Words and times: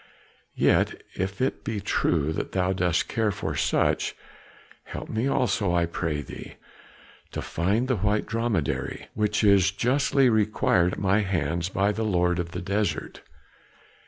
Yet 0.55 1.03
if 1.15 1.41
it 1.41 1.63
be 1.63 1.79
true 1.79 2.33
that 2.33 2.53
thou 2.53 2.73
dost 2.73 3.07
care 3.07 3.29
for 3.29 3.55
such, 3.55 4.15
help 4.85 5.09
me 5.09 5.27
also, 5.27 5.75
I 5.75 5.85
pray 5.85 6.21
thee, 6.23 6.55
to 7.33 7.39
find 7.43 7.87
the 7.87 7.97
white 7.97 8.25
dromedary, 8.25 9.09
which 9.13 9.43
is 9.43 9.69
justly 9.69 10.27
required 10.27 10.93
at 10.93 10.99
my 10.99 11.19
hands 11.19 11.69
by 11.69 11.91
the 11.91 12.01
lord 12.01 12.39
of 12.39 12.49
the 12.49 12.61
desert." 12.63 13.21